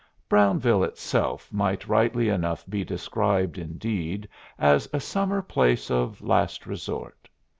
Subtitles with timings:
[0.27, 4.27] Brownville itself might rightly enough be described, indeed,
[4.57, 7.27] as a summer place of last resort.